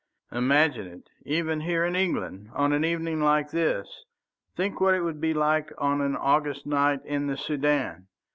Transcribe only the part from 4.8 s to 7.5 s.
what it would be on an August night in the